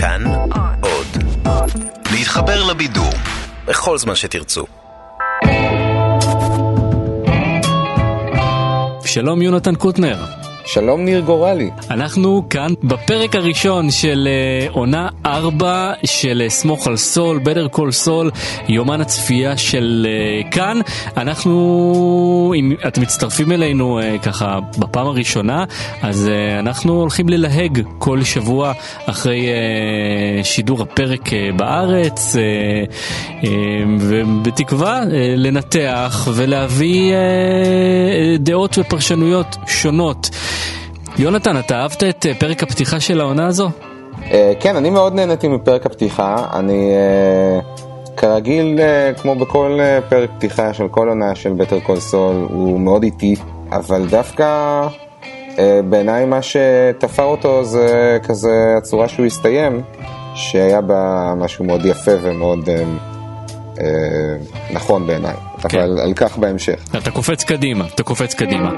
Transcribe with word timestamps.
כאן 0.00 0.24
עוד. 0.80 1.06
להתחבר 2.12 2.64
לבידור 2.70 3.12
בכל 3.66 3.98
זמן 3.98 4.14
שתרצו. 4.14 4.64
שלום 9.04 9.42
יונתן 9.42 9.74
קוטנר. 9.74 10.37
שלום 10.72 11.04
ניר 11.04 11.20
גורלי. 11.20 11.70
אנחנו 11.90 12.42
כאן 12.50 12.74
בפרק 12.82 13.34
הראשון 13.34 13.90
של 13.90 14.28
uh, 14.68 14.72
עונה 14.72 15.08
4 15.26 15.92
של 16.04 16.42
uh, 16.46 16.50
סמוך 16.50 16.86
על 16.86 16.96
סול, 16.96 17.38
בדר 17.38 17.68
קול 17.68 17.92
סול, 17.92 18.30
יומן 18.68 19.00
הצפייה 19.00 19.56
של 19.56 20.06
uh, 20.06 20.50
כאן. 20.50 20.80
אנחנו, 21.16 22.52
אם 22.56 22.72
אתם 22.88 23.02
מצטרפים 23.02 23.52
אלינו 23.52 24.00
ככה 24.22 24.58
בפעם 24.78 25.06
הראשונה, 25.06 25.64
אז 26.02 26.30
אנחנו 26.58 27.00
הולכים 27.00 27.28
ללהג 27.28 27.82
כל 27.98 28.24
שבוע 28.24 28.72
אחרי 29.06 29.46
שידור 30.42 30.82
הפרק 30.82 31.30
בארץ, 31.56 32.36
ובתקווה 34.00 35.00
לנתח 35.36 36.28
ולהביא 36.34 37.14
דעות 38.38 38.78
ופרשנויות 38.78 39.56
שונות. 39.66 40.30
יונתן, 41.18 41.58
אתה 41.58 41.74
אהבת 41.74 42.04
את 42.04 42.26
אה, 42.26 42.34
פרק 42.34 42.62
הפתיחה 42.62 43.00
של 43.00 43.20
העונה 43.20 43.46
הזו? 43.46 43.70
Uh, 44.14 44.30
כן, 44.60 44.76
אני 44.76 44.90
מאוד 44.90 45.14
נהניתי 45.14 45.48
מפרק 45.48 45.86
הפתיחה. 45.86 46.46
אני 46.52 46.92
uh, 46.92 48.16
כרגיל, 48.16 48.80
כמו 49.22 49.34
בכל 49.34 49.78
פרק 50.08 50.30
פתיחה 50.36 50.74
של 50.74 50.88
כל 50.88 51.08
עונה 51.08 51.34
של 51.34 51.52
בטר 51.52 51.80
קול 51.80 52.00
סול, 52.00 52.46
הוא 52.48 52.80
מאוד 52.80 53.02
איטי, 53.02 53.36
אבל 53.70 54.06
דווקא 54.10 54.82
בעיניי 55.88 56.24
מה 56.24 56.38
שתפר 56.42 57.24
אותו 57.24 57.64
זה 57.64 58.18
כזה 58.22 58.74
הצורה 58.78 59.08
שהוא 59.08 59.26
הסתיים, 59.26 59.82
שהיה 60.34 60.80
בה 60.80 61.32
משהו 61.36 61.64
מאוד 61.64 61.86
יפה 61.86 62.10
ומאוד 62.22 62.68
נכון 64.70 65.06
בעיניי, 65.06 65.34
כן. 65.68 65.78
אבל 65.78 66.00
על 66.00 66.12
כך 66.14 66.38
בהמשך. 66.38 66.84
אתה 66.98 67.10
קופץ 67.10 67.44
קדימה, 67.44 67.84
אתה 67.94 68.02
קופץ 68.02 68.34
קדימה. 68.34 68.70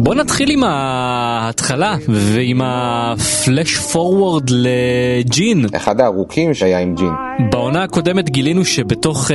בוא 0.00 0.14
נתחיל 0.14 0.50
עם 0.50 0.64
ההתחלה 0.64 1.96
ועם 2.08 2.60
הפלאש 2.64 3.76
פורוורד 3.76 4.50
לג'ין. 4.50 5.66
אחד 5.76 6.00
הארוכים 6.00 6.54
שהיה 6.54 6.78
עם 6.78 6.94
ג'ין. 6.94 7.08
בעונה 7.50 7.82
הקודמת 7.82 8.30
גילינו 8.30 8.64
שבתוך 8.64 9.30
uh, 9.30 9.32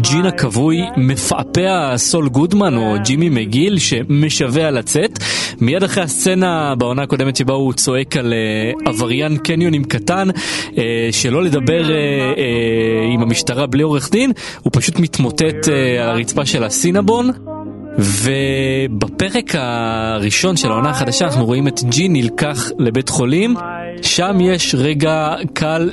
ג'ין 0.00 0.26
הכבוי 0.26 0.76
מפעפע 0.96 1.96
סול 1.96 2.28
גודמן 2.28 2.76
או 2.76 2.94
ג'ימי 3.04 3.28
מגיל 3.28 3.78
שמשווע 3.78 4.70
לצאת. 4.70 5.18
מיד 5.60 5.82
אחרי 5.82 6.02
הסצנה 6.02 6.74
בעונה 6.78 7.02
הקודמת 7.02 7.36
שבה 7.36 7.54
הוא 7.54 7.72
צועק 7.72 8.16
על 8.16 8.32
uh, 8.32 8.88
עבריין 8.88 9.36
קניונים 9.36 9.84
קטן, 9.84 10.28
uh, 10.30 10.78
שלא 11.12 11.42
לדבר 11.42 11.82
uh, 11.84 11.88
uh, 11.88 13.14
עם 13.14 13.22
המשטרה 13.22 13.66
בלי 13.66 13.82
עורך 13.82 14.10
דין, 14.10 14.32
הוא 14.62 14.70
פשוט 14.74 14.98
מתמוטט 14.98 15.64
uh, 15.64 16.02
על 16.02 16.08
הרצפה 16.08 16.46
של 16.46 16.64
הסינבון. 16.64 17.53
ובפרק 17.98 19.54
הראשון 19.54 20.56
של 20.56 20.70
העונה 20.70 20.90
החדשה 20.90 21.24
אנחנו 21.24 21.46
רואים 21.46 21.68
את 21.68 21.80
ג'ין 21.82 22.12
נלקח 22.12 22.70
לבית 22.78 23.08
חולים, 23.08 23.54
שם 24.02 24.38
יש 24.40 24.74
רגע 24.74 25.34
קל 25.52 25.90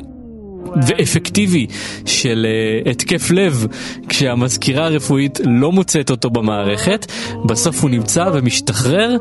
ואפקטיבי 0.87 1.67
של 2.05 2.45
uh, 2.85 2.89
התקף 2.89 3.31
לב 3.31 3.67
כשהמזכירה 4.09 4.85
הרפואית 4.85 5.39
לא 5.43 5.71
מוצאת 5.71 6.09
אותו 6.09 6.29
במערכת. 6.29 7.11
בסוף 7.45 7.81
הוא 7.81 7.89
נמצא 7.89 8.25
ומשתחרר, 8.33 9.17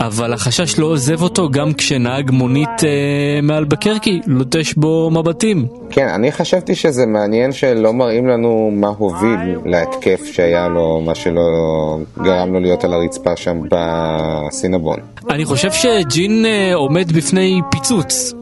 אבל 0.00 0.32
החשש 0.32 0.78
לא 0.78 0.86
עוזב 0.86 1.22
אותו 1.22 1.50
גם 1.50 1.72
כשנהג 1.72 2.30
מונית 2.30 2.68
uh, 2.80 3.42
מעל 3.42 3.64
בקרקי 3.64 4.20
לוטש 4.26 4.74
בו 4.74 5.10
מבטים. 5.10 5.66
כן, 5.90 6.08
אני 6.08 6.32
חשבתי 6.32 6.74
שזה 6.74 7.06
מעניין 7.06 7.52
שלא 7.52 7.92
מראים 7.92 8.28
לנו 8.28 8.70
מה 8.74 8.88
הוביל 8.88 9.58
להתקף 9.64 10.20
שהיה 10.32 10.68
לו, 10.68 11.00
מה 11.06 11.14
שלא 11.14 11.42
גרם 12.22 12.52
לו 12.52 12.60
להיות 12.60 12.84
על 12.84 12.92
הרצפה 12.92 13.36
שם 13.36 13.60
בסינבון. 13.70 14.98
אני 15.30 15.44
חושב 15.44 15.72
שג'ין 15.72 16.44
uh, 16.44 16.74
עומד 16.74 17.12
בפני 17.12 17.60
פיצוץ. 17.70 18.39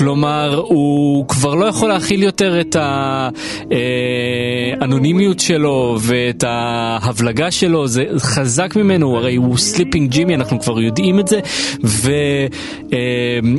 כלומר, 0.00 0.62
הוא 0.66 1.28
כבר 1.28 1.54
לא 1.54 1.66
יכול 1.66 1.88
להכיל 1.88 2.22
יותר 2.22 2.60
את 2.60 2.76
האנונימיות 4.80 5.40
שלו 5.40 5.98
ואת 6.00 6.44
ההבלגה 6.46 7.50
שלו, 7.50 7.86
זה 7.86 8.04
חזק 8.18 8.76
ממנו, 8.76 9.16
הרי 9.16 9.36
הוא 9.36 9.56
slipping 9.56 10.10
ג'ימי, 10.10 10.34
אנחנו 10.34 10.60
כבר 10.60 10.80
יודעים 10.80 11.20
את 11.20 11.28
זה, 11.28 11.40
ו, 11.84 12.12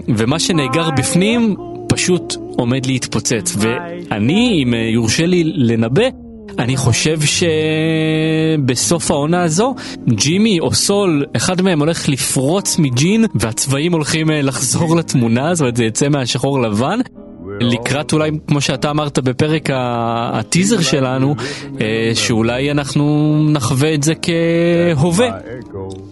ומה 0.07 0.39
שנאגר 0.39 0.89
בפנים 0.97 1.55
פשוט 1.89 2.35
עומד 2.55 2.85
להתפוצץ. 2.85 3.55
ואני, 3.57 4.63
אם 4.63 4.73
יורשה 4.73 5.25
לי 5.25 5.43
לנבא, 5.43 6.05
אני 6.59 6.77
חושב 6.77 7.19
שבסוף 8.61 9.11
העונה 9.11 9.43
הזו, 9.43 9.75
ג'ימי 10.09 10.59
או 10.59 10.73
סול, 10.73 11.25
אחד 11.37 11.61
מהם 11.61 11.79
הולך 11.79 12.09
לפרוץ 12.09 12.79
מג'ין, 12.79 13.25
והצבעים 13.35 13.93
הולכים 13.93 14.31
אה, 14.31 14.41
לחזור 14.41 14.95
לתמונה, 14.95 15.55
זאת 15.55 15.61
אומרת 15.61 15.75
זה 15.75 15.85
יצא 15.85 16.09
מהשחור 16.09 16.61
לבן. 16.61 16.99
לקראת 17.59 18.13
אולי, 18.13 18.31
כמו 18.47 18.61
שאתה 18.61 18.89
אמרת 18.89 19.19
בפרק 19.19 19.69
הטיזר 19.73 20.81
שלנו, 20.81 21.35
אה, 21.81 22.11
שאולי 22.13 22.71
אנחנו 22.71 23.35
נחווה 23.49 23.93
את 23.93 24.03
זה 24.03 24.13
כהווה. 24.21 25.29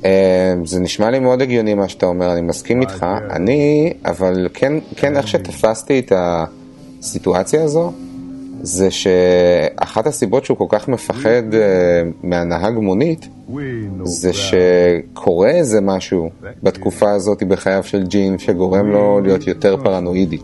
אה, 0.05 0.53
זה 0.65 0.79
נשמע 0.79 1.11
לי 1.11 1.19
מאוד 1.19 1.41
הגיוני 1.41 1.73
מה 1.73 1.89
שאתה 1.89 2.05
אומר, 2.05 2.33
אני 2.33 2.41
מסכים 2.41 2.81
איתך. 2.81 3.05
אני, 3.29 3.93
אבל 4.05 4.47
כן, 4.53 4.73
כן 4.95 5.17
איך 5.17 5.27
שתפסתי 5.27 5.99
את 5.99 6.11
הסיטואציה 6.15 7.63
הזו, 7.63 7.93
זה 8.61 8.91
שאחת 8.91 10.07
הסיבות 10.07 10.45
שהוא 10.45 10.57
כל 10.57 10.65
כך 10.69 10.87
מפחד 10.87 11.43
uh, 11.51 11.55
מהנהג 12.23 12.73
מונית, 12.73 13.27
זה 14.03 14.31
שקורה 14.33 15.49
איזה 15.49 15.81
משהו 15.81 16.29
בתקופה 16.63 17.11
הזאת 17.11 17.43
בחייו 17.43 17.83
של 17.83 18.03
ג'ין 18.03 18.37
שגורם 18.37 18.91
לו 18.91 19.19
להיות 19.21 19.47
יותר 19.47 19.77
פרנואידי. 19.83 20.37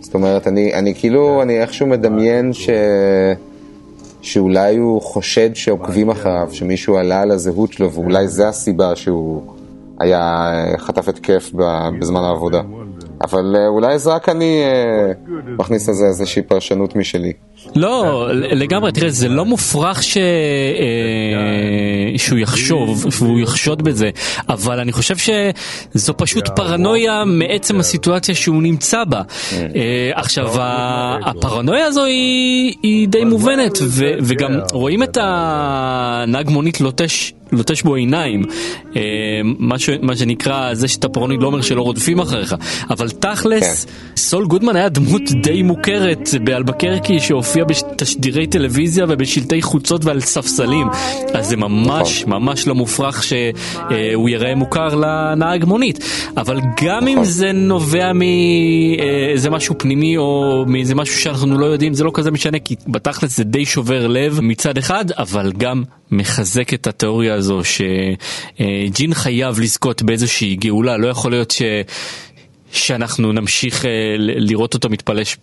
זאת 0.00 0.14
אומרת, 0.14 0.46
אני, 0.46 0.74
אני 0.74 0.94
כאילו, 0.94 1.42
אני 1.42 1.60
איכשהו 1.60 1.86
מדמיין 1.86 2.52
ש... 2.52 2.70
שאולי 4.22 4.76
הוא 4.76 5.02
חושד 5.02 5.54
שעוקבים 5.54 6.10
אחריו, 6.10 6.48
שמישהו 6.52 6.96
עלה 6.96 7.22
על 7.22 7.30
הזהות 7.30 7.72
שלו, 7.72 7.92
ואולי 7.92 8.28
זה 8.28 8.48
הסיבה 8.48 8.96
שהוא 8.96 9.42
היה, 9.98 10.52
חטף 10.76 11.08
התקף 11.08 11.50
בזמן 12.00 12.20
העבודה. 12.20 12.62
אבל 13.22 13.56
אה, 13.56 13.68
אולי 13.68 13.98
זה 13.98 14.14
רק 14.14 14.28
אני 14.28 14.62
אה, 14.64 15.12
מכניס 15.58 15.88
לזה 15.88 16.06
איזושהי 16.06 16.42
פרשנות 16.42 16.96
משלי. 16.96 17.32
לא, 17.76 18.28
לגמרי, 18.32 18.92
תראה, 18.92 19.10
זה 19.10 19.28
לא 19.28 19.44
מופרך 19.44 20.02
ש... 20.02 20.16
אה, 20.16 20.22
שהוא 22.18 22.38
יחשוב, 22.38 23.06
שהוא 23.10 23.40
יחשוד 23.40 23.82
בזה, 23.82 24.10
אבל 24.48 24.80
אני 24.80 24.92
חושב 24.92 25.16
שזו 25.16 26.14
פשוט 26.16 26.48
פרנויה 26.48 27.24
מעצם 27.26 27.80
הסיטואציה 27.80 28.34
שהוא 28.34 28.62
נמצא 28.62 29.04
בה. 29.04 29.22
עכשיו, 30.14 30.52
הפרנויה 31.24 31.86
הזו 31.86 32.04
היא, 32.04 32.74
היא 32.82 33.08
די 33.08 33.24
מובנת, 33.24 33.78
ו, 33.82 34.04
וגם 34.22 34.52
רואים 34.72 35.02
את 35.02 35.18
הנהג 35.20 36.50
מונית 36.50 36.80
לוטש 36.80 37.32
לוטש 37.52 37.82
בו 37.82 37.94
עיניים, 37.94 38.42
אה, 38.96 39.02
מה, 39.44 39.78
ש, 39.78 39.90
מה 40.02 40.16
שנקרא, 40.16 40.74
זה 40.74 40.88
שאתה 40.88 41.08
פרונית 41.08 41.40
לא 41.40 41.46
אומר 41.46 41.60
שלא 41.60 41.82
רודפים 41.82 42.18
אחריך, 42.18 42.54
אבל 42.90 43.10
תכלס, 43.10 43.84
כן. 43.84 43.92
סול 44.16 44.46
גודמן 44.46 44.76
היה 44.76 44.88
דמות 44.88 45.22
די 45.42 45.62
מוכרת 45.62 46.28
באלבקרקי 46.44 47.20
שהופיע 47.54 47.64
בתשדירי 47.64 48.46
טלוויזיה 48.46 49.04
ובשלטי 49.08 49.62
חוצות 49.62 50.04
ועל 50.04 50.20
ספסלים, 50.20 50.86
אז 51.34 51.48
זה 51.48 51.56
ממש 51.56 52.22
נכון. 52.22 52.32
ממש 52.32 52.68
לא 52.68 52.74
מופרך 52.74 53.22
שהוא 53.22 54.28
ייראה 54.28 54.54
מוכר 54.54 54.94
לנהג 54.94 55.64
מונית, 55.64 55.98
אבל 56.36 56.60
גם 56.82 57.08
אם 57.08 57.12
נכון. 57.12 57.24
זה 57.24 57.52
נובע 57.52 58.12
מאיזה 58.12 59.50
משהו 59.50 59.74
פנימי 59.78 60.16
או 60.16 60.64
מאיזה 60.66 60.94
משהו 60.94 61.20
שאנחנו 61.20 61.58
לא 61.58 61.66
יודעים, 61.66 61.94
זה 61.94 62.04
לא 62.04 62.10
כזה 62.14 62.30
משנה, 62.30 62.58
כי 62.58 62.76
בתכלס 62.86 63.36
זה 63.36 63.44
די 63.44 63.66
שובר 63.66 64.06
לב 64.06 64.40
מצד 64.42 64.78
אחד, 64.78 65.04
אבל 65.10 65.52
גם 65.58 65.82
מחזק 66.10 66.74
את 66.74 66.86
התיאוריה 66.86 67.34
הזו 67.34 67.60
שג'ין 67.64 69.14
חייב 69.14 69.60
לזכות 69.60 70.02
באיזושהי 70.02 70.56
גאולה, 70.56 70.96
לא 70.96 71.08
יכול 71.08 71.30
להיות 71.30 71.50
ש... 71.50 71.62
שאנחנו 72.72 73.32
נמשיך 73.32 73.84
אה, 73.84 73.90
לראות 74.18 74.74
אותו 74.74 74.88
מתפלש 74.88 75.36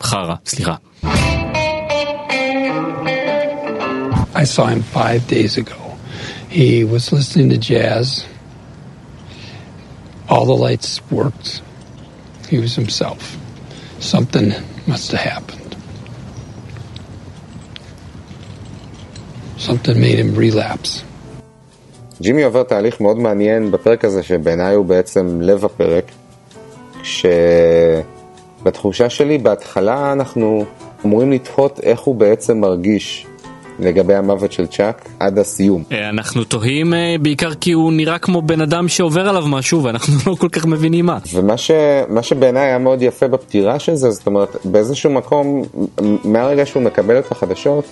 בחרא, 0.00 0.34
סליחה. 0.46 0.74
I 4.34 4.44
saw 4.44 4.66
him 4.66 4.82
five 4.82 5.22
days 5.28 5.58
ago. 5.58 5.80
He 6.48 6.84
was 6.92 7.12
listening 7.12 7.48
to 7.54 7.58
jazz. 7.58 8.24
All 10.30 10.46
the 10.52 10.58
lights 10.66 10.90
worked. 11.10 11.48
He 12.50 12.58
was 12.64 12.72
himself. 12.80 13.22
Something 14.14 14.46
must 14.86 15.06
have 15.12 15.24
happened. 15.34 15.72
Something 19.58 19.96
made 20.00 20.18
him 20.18 20.34
relapse. 20.34 21.04
ג'ימי 22.22 22.42
עובר 22.42 22.62
תהליך 22.62 23.00
מאוד 23.00 23.18
מעניין 23.18 23.70
בפרק 23.70 24.04
הזה, 24.04 24.22
שבעיניי 24.22 24.74
הוא 24.74 24.86
בעצם 24.86 25.40
לב 25.40 25.64
הפרק, 25.64 26.04
כשבתחושה 28.60 29.10
שלי 29.10 29.38
בהתחלה 29.38 30.12
אנחנו 30.12 30.64
אמורים 31.04 31.32
לתהות 31.32 31.80
איך 31.82 32.00
הוא 32.00 32.14
בעצם 32.14 32.60
מרגיש 32.60 33.26
לגבי 33.78 34.14
המוות 34.14 34.52
של 34.52 34.66
צ'אק 34.66 35.08
עד 35.20 35.38
הסיום. 35.38 35.82
אה, 35.92 36.08
אנחנו 36.08 36.44
תוהים 36.44 36.94
אה, 36.94 37.16
בעיקר 37.20 37.54
כי 37.54 37.72
הוא 37.72 37.92
נראה 37.92 38.18
כמו 38.18 38.42
בן 38.42 38.60
אדם 38.60 38.88
שעובר 38.88 39.28
עליו 39.28 39.48
משהו 39.48 39.82
ואנחנו 39.82 40.14
לא 40.26 40.34
כל 40.34 40.48
כך 40.48 40.66
מבינים 40.66 41.06
מה. 41.06 41.18
ומה 41.32 41.56
ש... 41.56 41.70
שבעיניי 42.22 42.62
היה 42.62 42.78
מאוד 42.78 43.02
יפה 43.02 43.28
בפטירה 43.28 43.78
של 43.78 43.94
זה, 43.94 44.10
זאת 44.10 44.26
אומרת, 44.26 44.56
באיזשהו 44.64 45.10
מקום, 45.10 45.62
מהרגע 46.24 46.66
שהוא 46.66 46.82
מקבל 46.82 47.18
את 47.18 47.32
החדשות, 47.32 47.84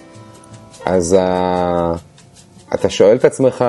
אז 0.86 1.16
ה... 1.20 1.94
אתה 2.74 2.90
שואל 2.90 3.16
את 3.16 3.24
עצמך 3.24 3.64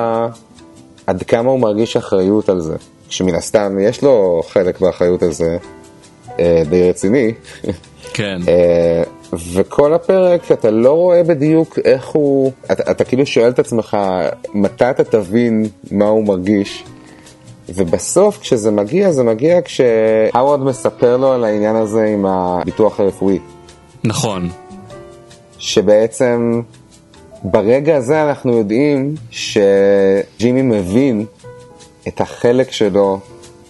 עד 1.07 1.23
כמה 1.23 1.51
הוא 1.51 1.59
מרגיש 1.59 1.97
אחריות 1.97 2.49
על 2.49 2.59
זה. 2.59 2.75
שמן 3.09 3.35
הסתם 3.35 3.77
יש 3.81 4.03
לו 4.03 4.41
חלק 4.49 4.79
באחריות 4.79 5.23
על 5.23 5.31
זה, 5.31 5.57
די 6.69 6.89
רציני. 6.89 7.33
כן. 8.13 8.41
וכל 9.53 9.93
הפרק 9.93 10.51
אתה 10.51 10.71
לא 10.71 10.91
רואה 10.91 11.23
בדיוק 11.23 11.79
איך 11.85 12.07
הוא, 12.07 12.51
אתה, 12.71 12.91
אתה 12.91 13.03
כאילו 13.03 13.25
שואל 13.25 13.49
את 13.49 13.59
עצמך 13.59 13.97
מתי 14.53 14.89
אתה 14.89 15.03
תבין 15.03 15.65
מה 15.91 16.05
הוא 16.05 16.25
מרגיש. 16.25 16.83
ובסוף 17.75 18.37
כשזה 18.37 18.71
מגיע, 18.71 19.11
זה 19.11 19.23
מגיע 19.23 19.59
כשהאוורד 19.61 20.59
מספר 20.59 21.17
לו 21.17 21.31
על 21.31 21.43
העניין 21.43 21.75
הזה 21.75 22.05
עם 22.05 22.25
הביטוח 22.25 22.99
הרפואי. 22.99 23.39
נכון. 24.03 24.49
שבעצם 25.57 26.61
ברגע 27.43 27.97
הזה 27.97 28.23
אנחנו 28.23 28.57
יודעים 28.57 29.15
שג'ימי 29.31 30.61
מבין 30.61 31.25
את 32.07 32.21
החלק 32.21 32.71
שלו 32.71 33.19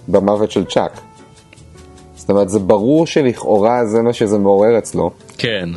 במוות 0.07 0.51
של 0.51 0.65
צ'אק. 0.65 1.01
זאת 2.29 2.33
אומרת, 2.33 2.49
זה 2.49 2.59
ברור 2.59 3.07
שלכאורה 3.07 3.85
זה 3.85 4.01
מה 4.01 4.13
שזה 4.13 4.37
מעורר 4.37 4.77
אצלו. 4.77 5.11
כן. 5.37 5.69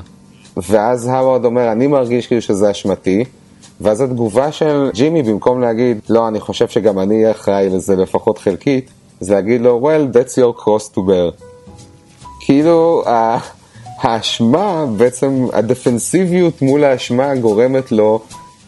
ואז 0.56 1.06
האוורד 1.06 1.44
אומר, 1.44 1.72
אני 1.72 1.86
מרגיש 1.86 2.26
כאילו 2.26 2.42
שזה 2.42 2.70
אשמתי, 2.70 3.24
ואז 3.80 4.00
התגובה 4.00 4.52
של 4.52 4.90
ג'ימי, 4.94 5.22
במקום 5.22 5.60
להגיד, 5.60 6.00
לא, 6.08 6.28
אני 6.28 6.40
חושב 6.40 6.68
שגם 6.68 6.98
אני 6.98 7.14
אהיה 7.14 7.30
אחראי 7.30 7.68
לזה 7.68 7.96
לפחות 7.96 8.38
חלקית, 8.38 8.90
זה 9.20 9.34
להגיד 9.34 9.60
לו, 9.60 9.90
well, 9.90 10.16
that's 10.16 10.32
your 10.32 10.62
cross 10.62 10.94
to 10.94 10.98
bear. 10.98 11.42
כאילו, 12.40 13.02
האשמה, 13.98 14.86
בעצם 14.96 15.46
הדפנסיביות 15.52 16.62
מול 16.62 16.84
האשמה 16.84 17.34
גורמת 17.34 17.92
לו 17.92 18.20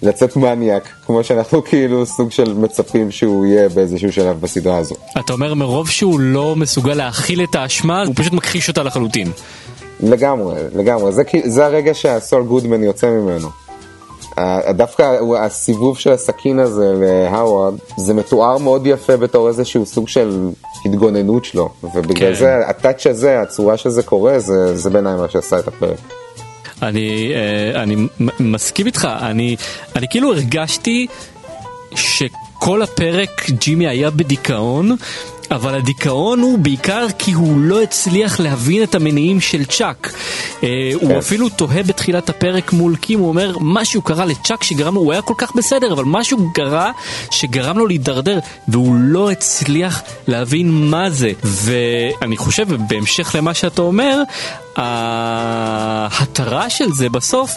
לצאת 0.02 0.36
מניאק, 0.36 0.88
כמו 1.06 1.24
שאנחנו 1.24 1.64
כאילו 1.64 2.06
סוג 2.06 2.30
של 2.30 2.54
מצפים 2.54 3.10
שהוא 3.10 3.46
יהיה 3.46 3.68
באיזשהו 3.68 4.12
שלב 4.12 4.40
בסדרה 4.40 4.76
הזו. 4.76 4.94
אתה 5.18 5.32
אומר 5.32 5.54
מרוב 5.54 5.90
שהוא 5.90 6.20
לא 6.20 6.56
מסוגל 6.56 6.94
להכיל 6.94 7.42
את 7.42 7.54
האשמה, 7.54 8.02
הוא 8.02 8.14
פשוט 8.16 8.32
מכחיש 8.32 8.68
אותה 8.68 8.82
לחלוטין. 8.82 9.30
לגמרי, 10.00 10.60
לגמרי. 10.74 11.12
זה, 11.12 11.22
זה 11.44 11.66
הרגע 11.66 11.94
שהסול 11.94 12.42
גודמן 12.42 12.82
יוצא 12.82 13.06
ממנו. 13.06 13.48
דווקא 14.70 15.16
הסיבוב 15.38 15.98
של 15.98 16.12
הסכין 16.12 16.58
הזה 16.58 16.92
להאווארד, 17.00 17.74
זה 17.96 18.14
מתואר 18.14 18.58
מאוד 18.58 18.86
יפה 18.86 19.16
בתור 19.16 19.48
איזשהו 19.48 19.86
סוג 19.86 20.08
של 20.08 20.48
התגוננות 20.84 21.44
שלו, 21.44 21.68
ובגלל 21.94 22.34
כן. 22.34 22.34
זה 22.34 22.68
הטאץ' 22.68 23.06
הזה, 23.06 23.40
הצורה 23.40 23.76
שזה 23.76 24.02
קורה, 24.02 24.38
זה, 24.38 24.76
זה 24.76 24.90
בעיניי 24.90 25.16
מה 25.16 25.28
שעשה 25.28 25.58
את 25.58 25.68
הפרק. 25.68 25.98
אני, 26.88 27.32
אה, 27.34 27.82
אני 27.82 27.96
מסכים 28.40 28.86
איתך, 28.86 29.08
אני, 29.20 29.56
אני 29.96 30.06
כאילו 30.10 30.32
הרגשתי 30.32 31.06
שכל 31.94 32.82
הפרק 32.82 33.50
ג'ימי 33.50 33.88
היה 33.88 34.10
בדיכאון, 34.10 34.96
אבל 35.50 35.74
הדיכאון 35.74 36.40
הוא 36.40 36.58
בעיקר 36.58 37.06
כי 37.18 37.32
הוא 37.32 37.60
לא 37.60 37.82
הצליח 37.82 38.40
להבין 38.40 38.82
את 38.82 38.94
המניעים 38.94 39.40
של 39.40 39.64
צ'אק. 39.64 40.12
אה, 40.62 40.68
הוא 40.94 41.10
כן. 41.10 41.16
אפילו 41.16 41.48
תוהה 41.48 41.82
בתחילת 41.82 42.28
הפרק 42.28 42.72
מול 42.72 42.96
קים, 42.96 43.18
הוא 43.18 43.28
אומר, 43.28 43.56
משהו 43.60 44.02
קרה 44.02 44.24
לצ'אק 44.24 44.62
שגרם 44.62 44.94
לו, 44.94 45.00
הוא 45.00 45.12
היה 45.12 45.22
כל 45.22 45.34
כך 45.38 45.54
בסדר, 45.54 45.92
אבל 45.92 46.04
משהו 46.06 46.50
קרה 46.54 46.92
שגרם 47.30 47.78
לו 47.78 47.86
להידרדר, 47.86 48.38
והוא 48.68 48.94
לא 48.94 49.30
הצליח 49.30 50.02
להבין 50.28 50.70
מה 50.70 51.10
זה. 51.10 51.32
ואני 51.44 52.36
חושב, 52.36 52.68
בהמשך 52.88 53.34
למה 53.38 53.54
שאתה 53.54 53.82
אומר, 53.82 54.22
ההתרה 54.76 56.70
של 56.70 56.92
זה 56.92 57.08
בסוף 57.08 57.52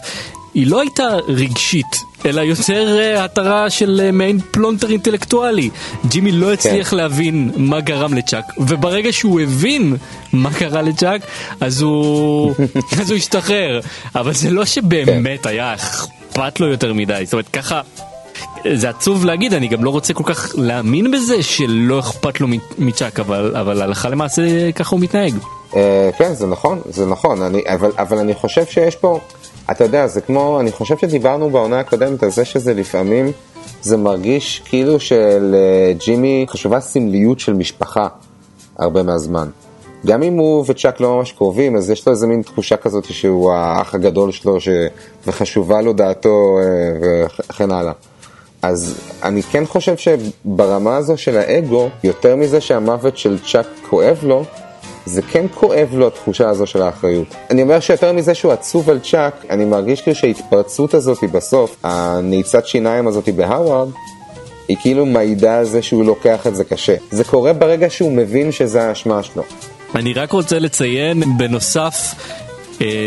היא 0.53 0.67
לא 0.67 0.79
הייתה 0.79 1.07
רגשית, 1.27 2.03
אלא 2.27 2.41
יותר 2.41 2.97
uh, 2.97 3.19
התרה 3.19 3.69
של 3.69 4.01
uh, 4.09 4.11
מעין 4.11 4.39
פלונטר 4.51 4.89
אינטלקטואלי. 4.89 5.69
ג'ימי 6.07 6.31
לא 6.31 6.53
הצליח 6.53 6.89
כן. 6.89 6.97
להבין 6.97 7.51
מה 7.55 7.81
גרם 7.81 8.13
לצ'אק, 8.13 8.45
וברגע 8.57 9.13
שהוא 9.13 9.39
הבין 9.41 9.95
מה 10.33 10.53
קרה 10.53 10.81
לצ'אק, 10.81 11.21
אז 11.59 11.81
הוא, 11.81 12.53
אז 13.01 13.09
הוא 13.09 13.17
השתחרר. 13.17 13.79
אבל 14.15 14.33
זה 14.33 14.49
לא 14.49 14.65
שבאמת 14.65 15.43
כן. 15.43 15.49
היה 15.49 15.73
אכפת 15.73 16.59
לו 16.59 16.67
יותר 16.67 16.93
מדי, 16.93 17.21
זאת 17.25 17.33
אומרת 17.33 17.49
ככה... 17.49 17.81
זה 18.73 18.89
עצוב 18.89 19.25
להגיד, 19.25 19.53
אני 19.53 19.67
גם 19.67 19.83
לא 19.83 19.89
רוצה 19.89 20.13
כל 20.13 20.23
כך 20.25 20.51
להאמין 20.55 21.11
בזה 21.11 21.43
שלא 21.43 21.99
אכפת 21.99 22.41
לו 22.41 22.47
מצ'אק, 22.77 23.19
אבל, 23.19 23.55
אבל 23.55 23.81
הלכה 23.81 24.09
למעשה 24.09 24.71
ככה 24.71 24.95
הוא 24.95 24.99
מתנהג. 24.99 25.33
Uh, 25.71 25.75
כן, 26.17 26.33
זה 26.33 26.47
נכון, 26.47 26.81
זה 26.85 27.05
נכון, 27.05 27.41
אני, 27.41 27.61
אבל, 27.67 27.91
אבל 27.97 28.17
אני 28.17 28.33
חושב 28.33 28.65
שיש 28.65 28.95
פה... 28.95 29.19
אתה 29.71 29.83
יודע, 29.83 30.07
זה 30.07 30.21
כמו, 30.21 30.59
אני 30.59 30.71
חושב 30.71 30.97
שדיברנו 30.97 31.49
בעונה 31.49 31.79
הקודמת 31.79 32.23
על 32.23 32.31
זה 32.31 32.45
שזה 32.45 32.73
לפעמים, 32.73 33.31
זה 33.81 33.97
מרגיש 33.97 34.61
כאילו 34.65 34.99
שלג'ימי 34.99 36.45
חשובה 36.49 36.79
סמליות 36.79 37.39
של 37.39 37.53
משפחה 37.53 38.07
הרבה 38.79 39.03
מהזמן. 39.03 39.49
גם 40.05 40.23
אם 40.23 40.37
הוא 40.37 40.63
וצ'אק 40.67 40.99
לא 40.99 41.15
ממש 41.15 41.31
קרובים, 41.31 41.75
אז 41.75 41.89
יש 41.89 42.07
לו 42.07 42.11
איזה 42.11 42.27
מין 42.27 42.41
תחושה 42.41 42.77
כזאת 42.77 43.05
שהוא 43.05 43.51
האח 43.51 43.95
הגדול 43.95 44.31
שלו 44.31 44.61
ש... 44.61 44.69
וחשובה 45.27 45.81
לו 45.81 45.93
דעתו 45.93 46.57
אה, 46.59 47.25
וכן 47.49 47.71
הלאה. 47.71 47.93
אז 48.61 48.95
אני 49.23 49.43
כן 49.43 49.65
חושב 49.65 49.95
שברמה 49.97 50.97
הזו 50.97 51.17
של 51.17 51.37
האגו, 51.37 51.89
יותר 52.03 52.35
מזה 52.35 52.61
שהמוות 52.61 53.17
של 53.17 53.37
צ'אק 53.51 53.67
כואב 53.89 54.19
לו, 54.23 54.43
זה 55.07 55.21
כן 55.21 55.45
כואב 55.53 55.87
לו 55.93 56.07
התחושה 56.07 56.49
הזו 56.49 56.67
של 56.67 56.81
האחריות. 56.81 57.27
אני 57.49 57.61
אומר 57.61 57.79
שיותר 57.79 58.13
מזה 58.13 58.33
שהוא 58.33 58.51
עצוב 58.51 58.89
על 58.89 58.99
צ'אק, 58.99 59.45
אני 59.49 59.65
מרגיש 59.65 60.01
כאילו 60.01 60.15
שההתפרצות 60.15 60.93
הזאת 60.93 61.23
בסוף, 61.31 61.75
הנעיצת 61.83 62.65
שיניים 62.65 63.07
הזאת 63.07 63.29
בהאווארד, 63.29 63.89
היא 64.67 64.77
כאילו 64.81 65.05
מעידה 65.05 65.59
על 65.59 65.65
זה 65.65 65.81
שהוא 65.81 66.05
לוקח 66.05 66.47
את 66.47 66.55
זה 66.55 66.63
קשה. 66.63 66.95
זה 67.11 67.23
קורה 67.23 67.53
ברגע 67.53 67.89
שהוא 67.89 68.11
מבין 68.11 68.51
שזה 68.51 68.83
האשמה 68.83 69.23
שלו. 69.23 69.43
אני 69.95 70.13
רק 70.13 70.31
רוצה 70.31 70.59
לציין 70.59 71.23
בנוסף 71.37 72.15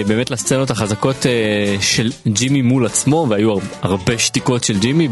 באמת 0.07 0.31
לסצנות 0.31 0.71
החזקות 0.71 1.27
אה, 1.27 1.77
של 1.81 2.13
ג'ימי 2.29 2.63
מול 2.63 2.87
עצמו, 2.87 3.27
והיו 3.29 3.57
הרבה 3.83 4.19
שתיקות 4.19 4.65
של 4.65 4.79
ג'ימי 4.79 5.09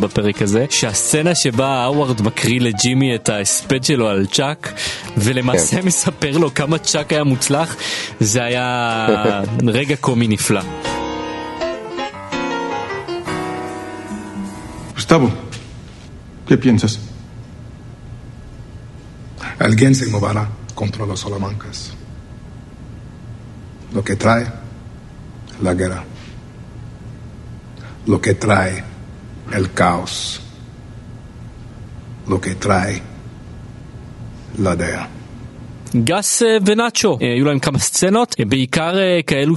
בפרק 0.00 0.42
הזה, 0.42 0.66
שהסצנה 0.70 1.34
שבה 1.34 1.68
האווארד 1.68 2.22
מקריא 2.22 2.60
לג'ימי 2.60 3.14
את 3.14 3.28
ההספד 3.28 3.84
שלו 3.84 4.08
על 4.08 4.26
צ'אק, 4.26 4.72
ולמעשה 5.16 5.80
כן. 5.80 5.86
מספר 5.86 6.38
לו 6.38 6.54
כמה 6.54 6.78
צ'אק 6.78 7.12
היה 7.12 7.24
מוצלח, 7.24 7.76
זה 8.20 8.44
היה 8.44 9.06
רגע 9.66 9.96
קומי 9.96 10.28
נפלא. 10.28 10.60
Gustavo, 15.10 15.28
¿qué 16.46 16.56
piensas? 16.56 16.92
Alguien 19.58 19.92
se 19.94 20.06
moverá 20.14 20.44
contra 20.74 21.04
los 21.04 21.18
Salamancas. 21.20 21.99
Lo 23.92 24.02
que 24.02 24.16
trae 24.16 24.46
la 25.62 25.74
guerra, 25.74 26.04
lo 28.06 28.20
que 28.20 28.34
trae 28.34 28.84
el 29.52 29.72
caos, 29.72 30.40
lo 32.28 32.40
que 32.40 32.54
trae 32.54 33.02
la 34.58 34.76
DEA. 34.76 35.08
גס 35.96 36.42
אה, 36.42 36.56
ונאצ'ו, 36.66 37.18
אה, 37.22 37.32
היו 37.34 37.44
להם 37.44 37.58
כמה 37.58 37.78
סצנות, 37.78 38.34
אה, 38.40 38.44
בעיקר 38.44 38.94
כאלו 39.26 39.54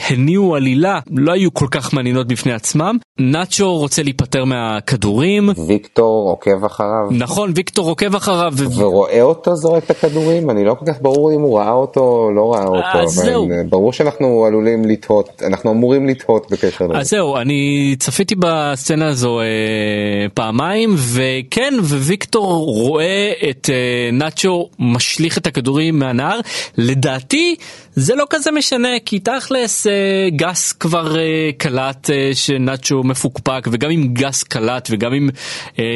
שהניעו 0.00 0.56
עלילה, 0.56 1.00
לא 1.10 1.32
היו 1.32 1.54
כל 1.54 1.66
כך 1.70 1.94
מעניינות 1.94 2.26
בפני 2.26 2.52
עצמם. 2.52 2.98
נאצ'ו 3.18 3.76
רוצה 3.76 4.02
להיפטר 4.02 4.44
מהכדורים. 4.44 5.48
ויקטור 5.66 6.30
עוקב 6.30 6.64
אחריו. 6.64 7.06
נכון, 7.10 7.52
ויקטור 7.54 7.88
עוקב 7.88 8.14
אחריו. 8.14 8.52
ורואה 8.76 9.22
אותו 9.22 9.56
זורק 9.56 9.84
את 9.84 9.90
הכדורים? 9.90 10.50
אני 10.50 10.64
לא 10.64 10.74
כל 10.74 10.86
כך 10.86 11.02
ברור 11.02 11.32
אם 11.32 11.40
הוא 11.40 11.58
ראה 11.58 11.72
אותו 11.72 12.00
או 12.00 12.32
לא 12.32 12.52
ראה 12.54 12.64
אותו. 12.64 12.98
אז 12.98 13.10
זהו. 13.10 13.48
ברור 13.68 13.92
שאנחנו 13.92 14.44
עלולים 14.44 14.84
לתהות, 14.84 15.42
אנחנו 15.46 15.70
אמורים 15.70 16.08
לתהות 16.08 16.50
בקשר 16.50 16.86
לזה. 16.86 16.98
אז 16.98 17.08
זהו, 17.08 17.36
אני 17.36 17.94
צפיתי 17.98 18.34
בסצנה 18.38 19.08
הזו 19.08 19.40
אה, 19.40 19.46
פעמיים, 20.34 20.94
וכן, 20.96 21.74
וויקטור 21.80 22.64
רואה 22.66 23.32
את 23.50 23.70
אה, 23.72 24.10
נאצ'ו 24.12 24.68
משליך 24.78 25.38
את 25.38 25.46
הכדורים 25.46 25.98
מהנהר. 25.98 26.40
לדעתי 26.78 27.56
זה 27.96 28.14
לא 28.14 28.24
כזה 28.30 28.50
משנה, 28.50 28.88
כי 29.04 29.18
תכלס 29.18 29.86
אה, 29.86 30.28
גס 30.36 30.72
כבר 30.72 31.18
אה, 31.18 31.50
קלט 31.58 32.10
אה, 32.10 32.30
שנאצ'ו 32.34 33.02
מפוקפק, 33.02 33.68
וגם 33.72 33.90
אם 33.90 34.08
גס 34.12 34.42
קלט, 34.42 34.88
וגם 34.90 35.14
אם 35.14 35.28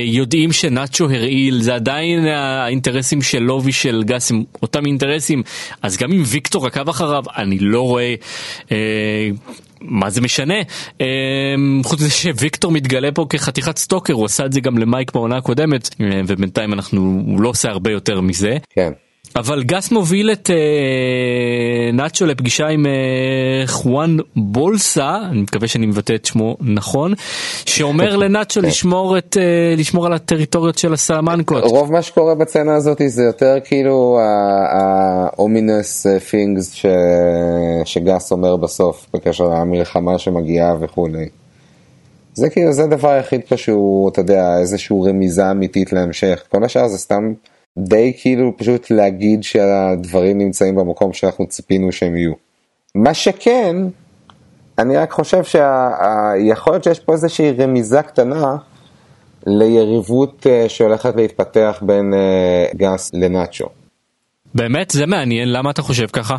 יודעים 0.04 0.52
שנאצ'ו 0.52 1.04
הרעיל, 1.04 1.62
זה 1.62 1.74
עדיין 1.74 2.26
האינטרסים 2.26 3.22
שלו 3.22 3.60
ושל 3.64 4.02
גס 4.06 4.30
הם 4.30 4.44
אותם 4.62 4.86
אינטרסים, 4.86 5.42
אז 5.82 5.96
גם 5.96 6.12
אם 6.12 6.22
ויקטור 6.26 6.66
עקב 6.66 6.88
אחריו, 6.88 7.22
אני 7.36 7.58
לא 7.58 7.80
רואה... 7.80 8.14
מה 9.80 10.10
זה 10.10 10.20
משנה? 10.20 10.54
חוץ 11.84 12.00
מזה 12.00 12.10
שוויקטור 12.10 12.72
מתגלה 12.72 13.12
פה 13.12 13.26
כחתיכת 13.30 13.78
סטוקר, 13.78 14.12
הוא 14.12 14.24
עשה 14.24 14.46
את 14.46 14.52
זה 14.52 14.60
גם 14.60 14.78
למייק 14.78 15.12
בעונה 15.12 15.36
הקודמת, 15.36 15.88
ובינתיים 16.26 16.72
אנחנו, 16.72 17.22
הוא 17.26 17.40
לא 17.40 17.48
עושה 17.48 17.68
הרבה 17.68 17.90
יותר 17.90 18.20
מזה. 18.20 18.56
כן. 18.70 18.92
אבל 19.36 19.62
גס 19.62 19.92
מוביל 19.92 20.32
את 20.32 20.50
אה, 20.50 21.92
נאצ'ו 21.92 22.26
לפגישה 22.26 22.66
עם 22.66 22.86
אה, 22.86 23.66
חואן 23.66 24.16
בולסה, 24.36 25.16
אני 25.30 25.40
מקווה 25.42 25.68
שאני 25.68 25.86
מבטא 25.86 26.12
את 26.14 26.24
שמו 26.24 26.56
נכון, 26.60 27.14
שאומר 27.64 28.16
לנאצ'ו 28.22 28.60
לשמור, 28.60 29.18
את, 29.18 29.36
אה, 29.40 29.74
לשמור 29.76 30.06
על 30.06 30.12
הטריטוריות 30.12 30.78
של 30.78 30.92
הסלמנקות. 30.92 31.64
רוב 31.64 31.92
מה 31.92 32.02
שקורה 32.02 32.34
בצנה 32.34 32.74
הזאת 32.74 33.02
זה 33.06 33.22
יותר 33.22 33.54
כאילו 33.64 34.18
ה-ominous 34.20 36.06
things 36.30 36.74
ש... 36.74 36.86
שגס 37.84 38.32
אומר 38.32 38.56
בסוף 38.56 39.06
בקשר 39.14 39.44
למלחמה 39.44 40.18
שמגיעה 40.18 40.74
וכולי. 40.80 41.28
זה 42.34 42.50
כאילו, 42.50 42.72
זה 42.72 42.84
הדבר 42.84 43.08
היחיד 43.08 43.40
פה 43.48 43.56
שהוא, 43.56 44.08
אתה 44.08 44.20
יודע, 44.20 44.58
איזשהו 44.60 45.02
רמיזה 45.02 45.50
אמיתית 45.50 45.92
להמשך. 45.92 46.42
כל 46.50 46.64
השאר 46.64 46.88
זה 46.88 46.98
סתם... 46.98 47.32
די 47.78 48.12
כאילו 48.20 48.56
פשוט 48.56 48.90
להגיד 48.90 49.42
שהדברים 49.42 50.38
נמצאים 50.38 50.76
במקום 50.76 51.12
שאנחנו 51.12 51.46
ציפינו 51.46 51.92
שהם 51.92 52.16
יהיו. 52.16 52.32
מה 52.94 53.14
שכן, 53.14 53.76
אני 54.78 54.96
רק 54.96 55.12
חושב 55.12 55.44
שיכול 55.44 56.72
להיות 56.72 56.84
שיש 56.84 57.00
פה 57.00 57.12
איזושהי 57.12 57.52
רמיזה 57.52 58.02
קטנה 58.02 58.56
ליריבות 59.46 60.46
אה, 60.46 60.68
שהולכת 60.68 61.16
להתפתח 61.16 61.82
בין 61.82 62.14
אה, 62.14 62.66
גס 62.76 63.10
לנאצ'ו. 63.14 63.66
באמת? 64.54 64.90
זה 64.90 65.06
מעניין, 65.06 65.52
למה 65.52 65.70
אתה 65.70 65.82
חושב 65.82 66.06
ככה? 66.06 66.36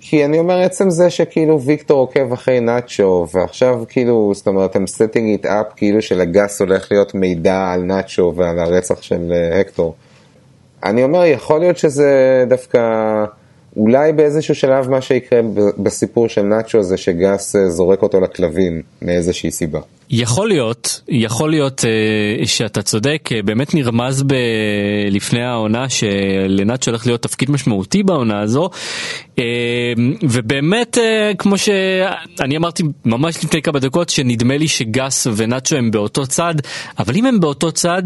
כי 0.00 0.24
אני 0.24 0.38
אומר 0.38 0.58
עצם 0.60 0.90
זה 0.90 1.10
שכאילו 1.10 1.62
ויקטור 1.62 2.00
עוקב 2.00 2.32
אחרי 2.32 2.60
נאצ'ו 2.60 3.26
ועכשיו 3.34 3.84
כאילו 3.88 4.32
זאת 4.34 4.46
אומרת 4.46 4.76
הם 4.76 4.84
setting 4.84 5.42
it 5.42 5.44
up 5.44 5.76
כאילו 5.76 6.02
שלגס 6.02 6.60
הולך 6.60 6.92
להיות 6.92 7.14
מידע 7.14 7.72
על 7.72 7.82
נאצ'ו 7.82 8.32
ועל 8.36 8.58
הרצח 8.58 9.02
של 9.02 9.32
אה, 9.32 9.60
הקטור. 9.60 9.94
אני 10.84 11.04
אומר, 11.04 11.24
יכול 11.24 11.60
להיות 11.60 11.78
שזה 11.78 12.44
דווקא, 12.48 12.80
אולי 13.76 14.12
באיזשהו 14.12 14.54
שלב 14.54 14.90
מה 14.90 15.00
שיקרה 15.00 15.40
בסיפור 15.78 16.28
של 16.28 16.42
נאצ'ו 16.42 16.82
זה 16.82 16.96
שגס 16.96 17.56
אה, 17.56 17.70
זורק 17.70 18.02
אותו 18.02 18.20
לכלבים 18.20 18.82
מאיזושהי 19.02 19.50
סיבה. 19.50 19.80
יכול 20.10 20.48
להיות, 20.48 21.00
יכול 21.08 21.50
להיות 21.50 21.80
uh, 21.80 22.46
שאתה 22.46 22.82
צודק, 22.82 23.28
uh, 23.32 23.46
באמת 23.46 23.74
נרמז 23.74 24.22
ב- 24.22 24.34
לפני 25.10 25.42
העונה 25.42 25.88
שלנאצ'ו 25.88 26.90
הולך 26.90 27.06
להיות 27.06 27.22
תפקיד 27.22 27.50
משמעותי 27.50 28.02
בעונה 28.02 28.40
הזו, 28.40 28.70
ובאמת 30.22 30.98
כמו 31.38 31.58
שאני 31.58 32.56
אמרתי 32.56 32.82
ממש 33.04 33.44
לפני 33.44 33.62
כמה 33.62 33.78
דקות 33.78 34.08
שנדמה 34.08 34.56
לי 34.56 34.68
שגס 34.68 35.26
ונאצ'ו 35.36 35.76
הם 35.76 35.90
באותו 35.90 36.26
צד, 36.26 36.54
אבל 36.98 37.16
אם 37.16 37.26
הם 37.26 37.40
באותו 37.40 37.72
צד 37.72 38.02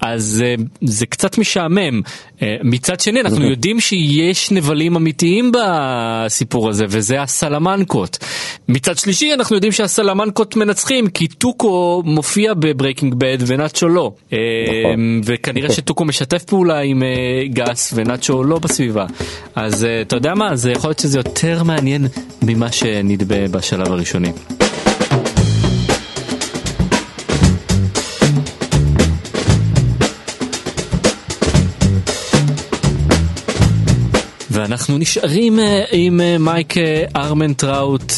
אז 0.00 0.44
uh, 0.58 0.62
זה 0.82 1.06
קצת 1.06 1.38
משעמם. 1.38 2.00
Uh, 2.38 2.42
מצד 2.64 3.00
שני 3.00 3.20
אנחנו 3.20 3.36
אוקיי. 3.36 3.50
יודעים 3.50 3.80
שיש 3.80 4.50
נבלים 4.50 4.96
אמיתיים 4.96 5.52
בסיפור 5.52 6.68
הזה 6.68 6.84
וזה 6.88 7.22
הסלמנקות. 7.22 8.18
מצד 8.68 8.96
שלישי 8.96 9.34
אנחנו 9.34 9.56
יודעים 9.56 9.72
שהסלמנקות 9.72 10.56
מנצחים 10.56 11.08
כי 11.08 11.28
טוקו 11.28 12.02
מופיע 12.04 12.54
בברייקינג 12.54 13.14
בד 13.14 13.38
ונאצ'ו 13.46 13.88
לא. 13.88 14.12
Uh, 14.30 14.34
וכנראה 15.24 15.72
שטוקו 15.72 16.04
משתף 16.04 16.44
פעולה 16.44 16.80
עם 16.80 17.02
uh, 17.02 17.52
גס 17.52 17.92
ונאצ'ו 17.96 18.44
לא 18.44 18.58
בסביבה. 18.58 19.06
אז 19.54 19.84
uh, 19.84 20.06
אתה 20.06 20.16
יודע 20.16 20.34
מה? 20.34 20.56
זה 20.56 20.72
יכול 20.72 20.88
להיות 20.88 20.98
שזה 20.98 21.18
יותר 21.18 21.62
מעניין 21.62 22.06
ממה 22.42 22.72
שנדמה 22.72 23.48
בשלב 23.48 23.92
הראשוני. 23.92 24.32
ואנחנו 34.68 34.98
נשארים 34.98 35.60
אה, 35.60 35.84
עם 35.92 36.20
אה, 36.20 36.38
מייק 36.38 36.76
אה, 36.76 37.04
ארמנטראוט, 37.16 38.12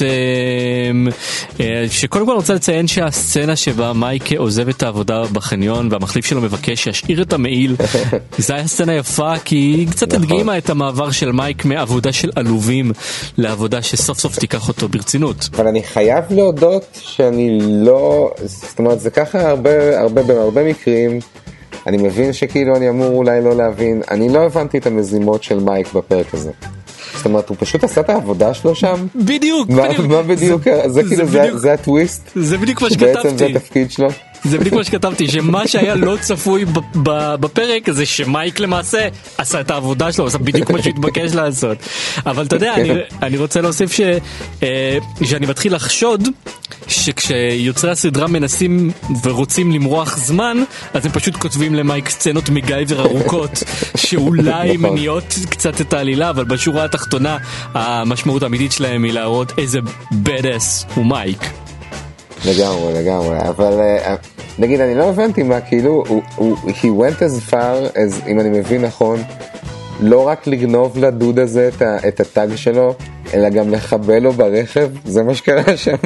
שקודם 1.90 2.26
כל 2.26 2.32
רוצה 2.32 2.54
לציין 2.54 2.86
שהסצנה 2.86 3.56
שבה 3.56 3.92
מייק 3.92 4.32
עוזב 4.32 4.68
את 4.68 4.82
העבודה 4.82 5.22
בחניון 5.32 5.88
והמחליף 5.90 6.26
שלו 6.26 6.40
מבקש 6.40 6.84
שישאיר 6.84 7.22
את 7.22 7.32
המעיל, 7.32 7.76
זו 8.38 8.54
הייתה 8.54 8.68
סצנה 8.68 8.94
יפה 8.94 9.38
כי 9.38 9.56
היא 9.56 9.88
קצת 9.88 10.08
נכון. 10.08 10.22
הדגימה 10.22 10.58
את 10.58 10.70
המעבר 10.70 11.10
של 11.10 11.32
מייק 11.32 11.64
מעבודה 11.64 12.12
של 12.12 12.30
עלובים 12.36 12.92
לעבודה 13.38 13.82
שסוף 13.82 14.18
סוף 14.18 14.38
תיקח 14.38 14.68
אותו 14.68 14.88
ברצינות. 14.88 15.48
אבל 15.56 15.66
אני 15.66 15.82
חייב 15.82 16.24
להודות 16.30 16.98
שאני 17.00 17.58
לא, 17.62 18.30
זאת 18.44 18.78
אומרת 18.78 19.00
זה 19.00 19.10
ככה 19.10 19.48
הרבה, 19.48 20.00
הרבה, 20.00 20.22
בהרבה 20.22 20.64
מקרים. 20.70 21.20
אני 21.86 21.96
מבין 21.96 22.32
שכאילו 22.32 22.76
אני 22.76 22.88
אמור 22.88 23.16
אולי 23.16 23.44
לא 23.44 23.56
להבין, 23.56 24.02
אני 24.10 24.28
לא 24.28 24.38
הבנתי 24.38 24.78
את 24.78 24.86
המזימות 24.86 25.42
של 25.42 25.60
מייק 25.60 25.92
בפרק 25.92 26.34
הזה. 26.34 26.50
זאת 27.16 27.26
אומרת, 27.26 27.48
הוא 27.48 27.56
פשוט 27.60 27.84
עשה 27.84 28.00
את 28.00 28.10
העבודה 28.10 28.54
שלו 28.54 28.74
שם? 28.74 29.06
בדיוק, 29.14 29.68
מה, 29.68 29.88
בדיוק. 29.88 30.06
מה 30.06 30.22
בדיוק, 30.22 30.64
זה, 30.64 30.82
זה, 30.82 30.92
זה 30.92 31.02
כאילו, 31.02 31.26
זה, 31.26 31.38
בדיוק, 31.40 31.58
זה 31.58 31.72
הטוויסט? 31.72 32.30
זה 32.34 32.58
בדיוק 32.58 32.82
מה 32.82 32.90
שכתבתי. 32.90 33.14
בעצם 33.14 33.38
זה 33.38 33.46
התפקיד 33.46 33.90
שלו? 33.90 34.08
זה 34.44 34.58
בדיוק 34.58 34.74
מה 34.74 34.84
שכתבתי, 34.84 35.28
שמה 35.28 35.68
שהיה 35.68 35.94
לא 35.94 36.16
צפוי 36.20 36.64
בפרק 37.40 37.90
זה 37.90 38.06
שמייק 38.06 38.60
למעשה 38.60 39.08
עשה 39.38 39.60
את 39.60 39.70
העבודה 39.70 40.12
שלו, 40.12 40.26
עשה 40.26 40.38
בדיוק 40.38 40.70
מה 40.70 40.82
שהתבקש 40.82 41.34
לעשות. 41.34 41.78
אבל 42.26 42.46
אתה 42.46 42.56
יודע, 42.56 42.74
אני, 42.74 42.90
אני 43.22 43.36
רוצה 43.36 43.60
להוסיף 43.60 43.92
ש, 43.92 44.00
אה, 44.62 44.98
שאני 45.24 45.46
מתחיל 45.46 45.74
לחשוד 45.74 46.28
שכשיוצרי 46.88 47.90
הסדרה 47.90 48.26
מנסים 48.26 48.90
ורוצים 49.22 49.72
למרוח 49.72 50.16
זמן, 50.16 50.62
אז 50.94 51.06
הם 51.06 51.12
פשוט 51.12 51.36
כותבים 51.36 51.74
למייק 51.74 52.08
סצנות 52.08 52.48
מגייבר 52.48 53.00
ארוכות, 53.00 53.62
שאולי 53.96 54.76
נכון. 54.76 54.90
מניעות 54.90 55.34
קצת 55.50 55.80
את 55.80 55.92
העלילה, 55.92 56.30
אבל 56.30 56.44
בשורה 56.44 56.84
התחתונה 56.84 57.36
המשמעות 57.74 58.42
האמיתית 58.42 58.72
שלהם 58.72 59.04
היא 59.04 59.12
להראות 59.12 59.52
איזה 59.58 59.78
bad 60.12 60.46
הוא 60.94 61.06
מייק. 61.06 61.50
לגמרי, 62.44 62.92
לגמרי, 63.02 63.38
אבל 63.48 63.72
uh, 64.04 64.08
נגיד 64.58 64.80
אני 64.80 64.94
לא 64.94 65.04
הבנתי 65.04 65.42
מה 65.42 65.60
כאילו, 65.60 66.04
הוא, 66.08 66.22
הוא, 66.36 66.56
he 66.56 66.86
went 66.86 67.18
as 67.18 67.52
far 67.52 67.94
as, 67.94 68.28
אם 68.28 68.40
אני 68.40 68.58
מבין 68.58 68.82
נכון, 68.82 69.22
לא 70.00 70.26
רק 70.28 70.46
לגנוב 70.46 70.98
לדוד 70.98 71.38
הזה 71.38 71.68
את, 71.68 71.82
את 72.08 72.20
הטאג 72.20 72.56
שלו, 72.56 72.94
אלא 73.34 73.48
גם 73.48 73.70
לחבל 73.70 74.18
לו 74.18 74.32
ברכב, 74.32 74.90
זה 75.04 75.22
מה 75.22 75.34
שקרה 75.34 75.76
שם. 75.76 75.96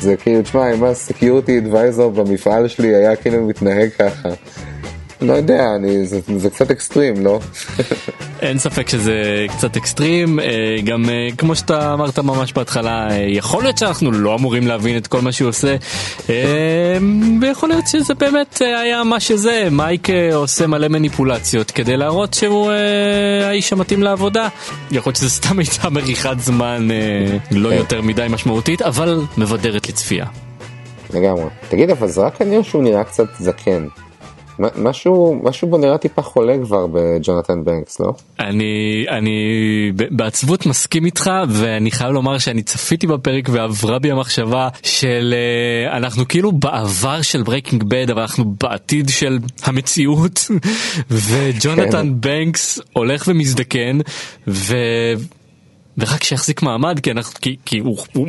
זה 0.00 0.16
כאילו, 0.16 0.42
תשמע, 0.42 0.74
אם 0.74 0.84
הסקיורטי 0.84 1.58
אדוויזור 1.58 2.10
במפעל 2.10 2.68
שלי 2.68 2.94
היה 2.94 3.16
כאילו 3.16 3.46
מתנהג 3.46 3.88
ככה. 3.98 4.28
לא 5.20 5.32
יודע, 5.32 5.74
אני, 5.76 6.06
זה, 6.06 6.20
זה 6.36 6.50
קצת 6.50 6.70
אקסטרים, 6.70 7.24
לא? 7.24 7.40
אין 8.44 8.58
ספק 8.58 8.88
שזה 8.88 9.46
קצת 9.48 9.76
אקסטרים, 9.76 10.40
אה, 10.40 10.44
גם 10.84 11.04
אה, 11.08 11.28
כמו 11.38 11.56
שאתה 11.56 11.92
אמרת 11.92 12.18
ממש 12.18 12.52
בהתחלה, 12.52 13.10
אה, 13.10 13.26
יכול 13.28 13.62
להיות 13.62 13.78
שאנחנו 13.78 14.10
לא 14.10 14.34
אמורים 14.34 14.66
להבין 14.66 14.96
את 14.96 15.06
כל 15.06 15.20
מה 15.20 15.32
שהוא 15.32 15.48
עושה, 15.48 15.76
ויכול 17.40 17.68
להיות 17.68 17.86
שזה 17.86 18.14
באמת 18.14 18.60
היה 18.60 19.04
מה 19.04 19.20
שזה, 19.20 19.68
מייק 19.70 20.08
עושה 20.34 20.66
מלא 20.66 20.88
מניפולציות 20.88 21.70
כדי 21.70 21.96
להראות 21.96 22.34
שהוא 22.34 22.70
האיש 23.48 23.72
המתאים 23.72 24.02
לעבודה. 24.02 24.48
יכול 24.90 25.10
להיות 25.10 25.16
שזה 25.16 25.30
סתם 25.30 25.58
הייתה 25.58 25.90
מריחת 25.90 26.40
זמן 26.40 26.88
לא 27.50 27.68
כן. 27.70 27.76
יותר 27.76 28.02
מדי 28.02 28.26
משמעותית, 28.30 28.82
אבל 28.82 29.20
מבדרת 29.38 29.88
לצפייה. 29.88 30.26
לגמרי. 31.14 31.44
תגיד, 31.68 31.90
אבל 31.90 32.08
זה 32.08 32.20
רק 32.20 32.42
אני 32.42 32.55
או 32.55 32.64
שהוא 32.64 32.82
נראה 32.82 33.04
קצת 33.04 33.26
זקן? 33.38 33.86
משהו, 34.58 35.40
משהו 35.42 35.68
בו 35.68 35.78
נראה 35.78 35.98
טיפה 35.98 36.22
חולה 36.22 36.56
כבר 36.64 36.86
בג'ונתן 36.86 37.64
בנקס, 37.64 38.00
לא? 38.00 38.12
אני, 38.40 39.06
אני 39.08 39.38
בעצבות 39.94 40.66
מסכים 40.66 41.04
איתך, 41.04 41.30
ואני 41.48 41.90
חייב 41.90 42.10
לומר 42.10 42.38
שאני 42.38 42.62
צפיתי 42.62 43.06
בפרק 43.06 43.48
ועברה 43.52 43.98
בי 43.98 44.10
המחשבה 44.10 44.68
של 44.82 45.34
uh, 45.90 45.96
אנחנו 45.96 46.28
כאילו 46.28 46.52
בעבר 46.52 47.22
של 47.22 47.42
ברייקינג 47.42 47.82
בד, 47.82 48.10
אבל 48.10 48.20
אנחנו 48.20 48.44
בעתיד 48.60 49.08
של 49.08 49.38
המציאות, 49.62 50.50
וג'ונתן 51.28 52.06
כן. 52.06 52.20
בנקס 52.20 52.80
הולך 52.92 53.24
ומזדקן, 53.28 53.98
ו... 54.48 54.76
ורק 55.98 56.24
שיחזיק 56.24 56.62
מעמד 56.62 57.00
כי, 57.00 57.10
אנחנו, 57.10 57.40
כי, 57.40 57.56
כי 57.64 57.78
הוא, 57.78 57.98
הוא, 58.12 58.28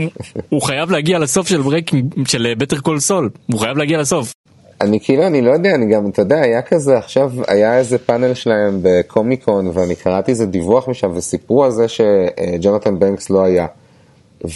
הוא 0.50 0.62
חייב 0.62 0.92
להגיע 0.92 1.20
לסוף 1.20 1.48
של 1.48 1.62
ברייקינג 1.62 2.28
של 2.28 2.54
בטר 2.58 2.80
קול 2.80 3.00
סול 3.00 3.30
הוא 3.46 3.60
חייב 3.60 3.78
להגיע 3.78 3.98
לסוף. 3.98 4.34
אני 4.82 5.00
כאילו, 5.00 5.28
אני 5.28 5.42
לא 5.42 5.52
יודע, 5.52 5.76
אני 5.76 5.94
גם, 5.94 6.10
אתה 6.10 6.22
יודע, 6.22 6.42
היה 6.42 6.62
כזה, 6.62 6.98
עכשיו 6.98 7.32
היה 7.48 7.78
איזה 7.78 7.98
פאנל 7.98 8.34
שלהם 8.34 8.80
בקומיקון, 8.82 9.72
ואני 9.74 9.96
קראתי 9.96 10.32
איזה 10.32 10.46
דיווח 10.46 10.90
משם, 10.90 11.12
וסיפרו 11.16 11.64
על 11.64 11.72
זה 11.72 11.86
שג'ונתן 11.88 13.00
בנקס 13.00 13.30
לא 13.30 13.44
היה. 13.44 13.68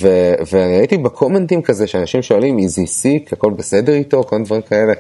ו- 0.01 0.33
ואני 0.51 0.77
ראיתי 0.77 0.97
בקומנטים 0.97 1.61
כזה, 1.61 1.87
שאנשים 1.87 2.21
שואלים, 2.21 2.57
is 2.57 2.61
he 2.61 3.03
sick, 3.03 3.29
הכל 3.31 3.51
בסדר 3.51 3.93
איתו, 3.93 4.23
כל 4.23 4.35
מיני 4.35 4.45
דברים 4.45 4.61
כאלה. 4.61 4.93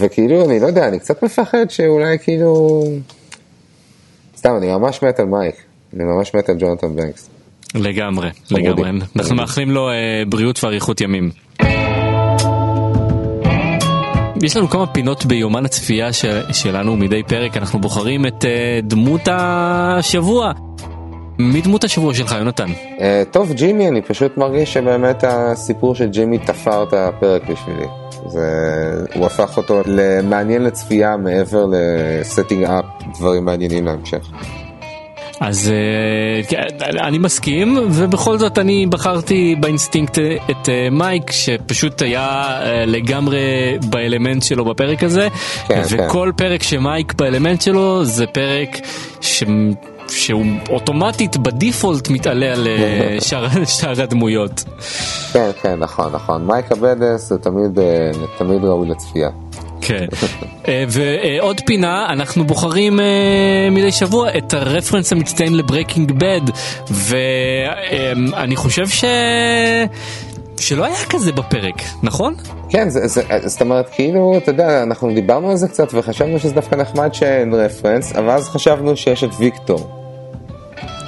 וכאילו, 0.00 0.44
אני 0.44 0.60
לא 0.60 0.66
יודע, 0.66 0.88
אני 0.88 0.98
קצת 0.98 1.22
מפחד 1.22 1.70
שאולי 1.70 2.18
כאילו... 2.18 2.84
סתם, 4.36 4.56
אני 4.56 4.66
ממש 4.66 5.02
מת 5.02 5.20
על 5.20 5.26
מייק. 5.26 5.54
אני 5.94 6.04
ממש 6.04 6.34
מת 6.34 6.48
על 6.48 6.56
ג'ונתן 6.58 6.96
בנקס. 6.96 7.28
לגמרי, 7.74 8.28
לגמרי. 8.50 8.90
אנחנו 9.16 9.36
מאחלים 9.36 9.70
לו 9.70 9.90
אה, 9.90 10.22
בריאות 10.28 10.64
ואריכות 10.64 11.00
ימים. 11.00 11.30
יש 14.42 14.56
לנו 14.56 14.68
כמה 14.68 14.86
פינות 14.86 15.26
ביומן 15.26 15.64
הצפייה 15.64 16.12
של, 16.12 16.52
שלנו 16.52 16.96
מדי 16.96 17.22
פרק, 17.22 17.56
אנחנו 17.56 17.78
בוחרים 17.78 18.26
את 18.26 18.44
uh, 18.44 18.46
דמות 18.82 19.20
השבוע. 19.30 20.52
מי 21.38 21.60
דמות 21.60 21.84
השבוע 21.84 22.14
שלך, 22.14 22.32
יונתן? 22.32 22.66
Uh, 22.66 23.00
טוב, 23.30 23.52
ג'ימי, 23.52 23.88
אני 23.88 24.02
פשוט 24.02 24.36
מרגיש 24.36 24.72
שבאמת 24.72 25.24
הסיפור 25.26 25.94
של 25.94 26.06
ג'ימי 26.06 26.38
תפר 26.38 26.82
את 26.82 26.92
הפרק 26.92 27.42
בשבילי. 27.50 27.86
זה, 28.26 28.48
הוא 29.14 29.26
הפך 29.26 29.56
אותו 29.56 29.82
למעניין 29.86 30.62
לצפייה 30.62 31.16
מעבר 31.16 31.66
ל 31.70 31.82
setting 31.82 32.64
up 32.64 32.84
דברים 33.18 33.44
מעניינים 33.44 33.86
להמשך. 33.86 34.30
אז 35.40 35.72
אה, 36.50 36.84
אני 36.84 37.18
מסכים, 37.18 37.78
ובכל 37.90 38.38
זאת 38.38 38.58
אני 38.58 38.86
בחרתי 38.86 39.56
באינסטינקט 39.60 40.18
את 40.50 40.66
אה, 40.66 40.70
מייק, 40.90 41.30
שפשוט 41.30 42.02
היה 42.02 42.58
אה, 42.62 42.66
לגמרי 42.86 43.38
באלמנט 43.90 44.42
שלו 44.42 44.64
בפרק 44.64 45.02
הזה, 45.02 45.28
כן, 45.68 45.82
וכל 45.90 46.30
כן. 46.36 46.44
פרק 46.44 46.62
שמייק 46.62 47.14
באלמנט 47.14 47.62
שלו 47.62 48.04
זה 48.04 48.26
פרק 48.26 48.78
ש... 49.20 49.42
שהוא 50.08 50.44
אוטומטית 50.70 51.36
ב 51.36 51.45
default 51.45 52.10
מתעלה 52.10 52.52
על 52.52 52.66
שאר, 53.28 53.64
שאר 53.64 54.02
הדמויות. 54.02 54.64
כן, 55.32 55.50
כן, 55.62 55.78
נכון, 55.78 56.12
נכון. 56.12 56.46
מייק 56.46 56.72
ה 56.72 56.80
badass 56.80 57.28
זה 57.28 57.38
תמיד, 57.38 57.78
תמיד 58.38 58.64
ראוי 58.64 58.88
לצפייה. 58.88 59.28
כן. 59.80 60.06
אה, 60.68 60.84
ועוד 60.88 61.60
פינה, 61.66 62.06
אנחנו 62.12 62.44
בוחרים 62.44 63.00
אה, 63.00 63.68
מדי 63.70 63.92
שבוע 63.92 64.38
את 64.38 64.54
הרפרנס 64.54 65.12
המצטיין 65.12 65.56
לברייקינג 65.56 66.12
בד, 66.12 66.40
ואני 66.90 68.56
חושב 68.56 68.88
ש... 68.88 69.04
שלא 70.60 70.84
היה 70.84 71.04
כזה 71.10 71.32
בפרק, 71.32 71.82
נכון? 72.02 72.34
כן, 72.68 72.88
זה, 72.88 73.06
זה, 73.06 73.22
זאת 73.44 73.60
אומרת, 73.60 73.88
כאילו, 73.92 74.34
אתה 74.36 74.50
יודע, 74.50 74.82
אנחנו 74.82 75.14
דיברנו 75.14 75.50
על 75.50 75.56
זה 75.56 75.68
קצת 75.68 75.88
וחשבנו 75.94 76.38
שזה 76.38 76.54
דווקא 76.54 76.74
נחמד 76.74 77.14
שאין 77.14 77.54
רפרנס, 77.54 78.12
אבל 78.12 78.30
אז 78.30 78.48
חשבנו 78.48 78.96
שיש 78.96 79.24
את 79.24 79.30
ויקטור. 79.38 79.90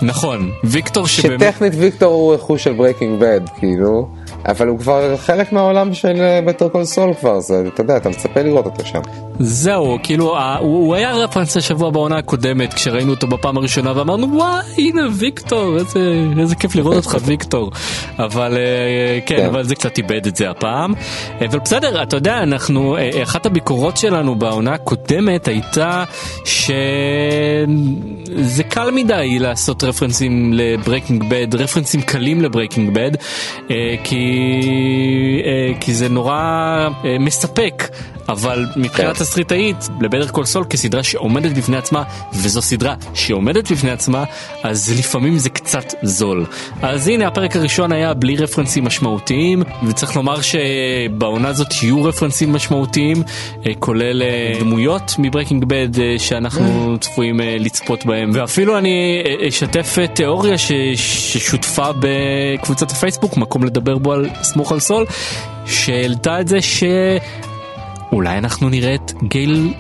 נכון, 0.03 0.51
ויקטור 0.65 1.07
שבאמת... 1.07 1.41
שטכנית 1.41 1.73
ויקטור 1.77 2.15
הוא 2.15 2.35
רכוש 2.35 2.65
של 2.65 2.73
ברייקינג 2.73 3.21
בד, 3.21 3.41
כאילו. 3.59 4.09
אבל 4.47 4.69
הוא 4.69 4.79
כבר 4.79 5.17
חלק 5.17 5.53
מהעולם 5.53 5.95
של 5.95 6.41
בטר 6.47 6.69
קול 6.69 6.85
סול 6.85 7.15
כבר, 7.15 7.41
זה, 7.41 7.63
אתה 7.75 7.81
יודע, 7.81 7.97
אתה 7.97 8.09
מצפה 8.09 8.43
לראות 8.43 8.67
אותו 8.67 8.87
שם. 8.87 9.01
זהו, 9.39 9.99
כאילו, 10.03 10.39
הוא, 10.59 10.87
הוא 10.87 10.95
היה 10.95 11.13
רפרנס 11.13 11.57
השבוע 11.57 11.91
בעונה 11.91 12.19
הקודמת, 12.19 12.75
כשראינו 12.75 13.11
אותו 13.11 13.27
בפעם 13.27 13.57
הראשונה 13.57 13.99
ואמרנו, 13.99 14.37
וואי, 14.37 14.63
הנה 14.79 15.03
ויקטור, 15.13 15.77
איזה, 15.77 16.25
איזה 16.39 16.55
כיף 16.55 16.75
לראות 16.75 16.97
אותך 16.97 17.17
ויקטור. 17.27 17.71
אבל 18.19 18.57
אה, 18.57 19.21
כן, 19.27 19.37
כן, 19.37 19.47
אבל 19.47 19.65
זה 19.65 19.75
קצת 19.75 19.99
איבד 19.99 20.27
את 20.27 20.37
זה 20.37 20.51
הפעם. 20.51 20.95
אה, 21.41 21.47
אבל 21.47 21.59
בסדר, 21.59 22.03
אתה 22.03 22.17
יודע, 22.17 22.43
אנחנו, 22.43 22.97
אה, 22.97 23.23
אחת 23.23 23.47
הביקורות 23.47 23.97
שלנו 23.97 24.35
בעונה 24.35 24.75
הקודמת 24.75 25.49
הייתה 25.49 26.05
שזה 26.45 27.65
קל 28.69 28.91
מדי 28.91 29.39
לעשות 29.39 29.85
רפרנסים 29.85 30.53
לברייקינג 30.53 31.25
בד, 31.29 31.55
רפרנסים 31.55 32.03
קלים 32.03 32.41
לברייקינג 32.43 32.95
בד, 32.95 33.11
כי... 34.05 34.32
אה, 35.45 35.81
כי 35.81 35.95
זה 35.95 36.09
נורא 36.09 36.35
אה, 37.05 37.19
מספק, 37.21 37.89
אבל 38.29 38.67
מבחינת 38.77 39.17
כן. 39.17 39.25
תסריטאית, 39.25 39.77
לבטר 40.01 40.29
קול 40.29 40.45
סול 40.45 40.65
כסדרה 40.71 41.03
שעומדת 41.03 41.53
בפני 41.57 41.77
עצמה, 41.77 42.03
וזו 42.35 42.63
סדרה 42.63 42.95
שעומדת 43.15 43.73
בפני 43.73 43.91
עצמה, 43.91 44.25
אז 44.63 44.95
לפעמים 44.99 45.39
זה 45.39 45.51
קצת 45.51 45.95
זול. 46.03 46.47
אז 46.83 47.09
הנה, 47.09 47.27
הפרק 47.27 47.57
הראשון 47.57 47.93
היה 47.93 48.15
בלי 48.15 48.37
רפרנסים 48.37 48.85
משמעותיים, 48.85 49.63
וצריך 49.89 50.17
לומר 50.17 50.37
שבעונה 50.41 51.49
הזאת 51.49 51.83
יהיו 51.83 52.05
רפרנסים 52.05 52.53
משמעותיים, 52.53 53.23
אה, 53.67 53.73
כולל 53.79 54.23
דמויות 54.61 55.15
מברייקינג 55.19 55.65
בד 55.65 56.19
שאנחנו 56.19 56.97
צפויים 57.01 57.41
לצפות 57.59 58.07
בהם. 58.07 58.31
ואפילו 58.35 58.79
אני 58.79 59.23
אשתף 59.49 59.97
תיאוריה 60.15 60.55
ששותפה 60.59 61.87
בקבוצת 62.01 62.91
הפייסבוק, 62.91 63.37
מקום 63.37 63.65
לדבר 63.65 63.99
בו 63.99 64.13
על 64.13 64.22
סמוך 64.43 64.73
על 64.73 64.81
סול, 64.81 65.07
שהעלתה 65.67 66.41
את 66.41 66.49
זה 66.49 66.59
שאולי 66.61 68.39
אנחנו 68.39 68.69
נראה 68.69 68.95
את 68.95 69.13
גייל 69.23 69.75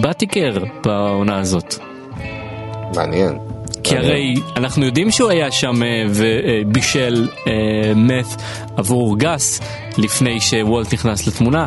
בטיקר 0.00 0.64
בעונה 0.84 1.38
הזאת. 1.38 1.74
מעניין. 2.96 3.38
כי 3.84 3.96
הרי 3.96 4.34
אנחנו 4.56 4.84
יודעים 4.84 5.10
שהוא 5.10 5.30
היה 5.30 5.50
שם 5.50 5.82
אה, 5.82 6.04
ובישל 6.08 7.28
meth 7.96 8.24
אה, 8.26 8.64
עבור 8.76 9.18
גס 9.18 9.60
לפני 9.98 10.40
שוולט 10.40 10.94
נכנס 10.94 11.26
לתמונה, 11.26 11.66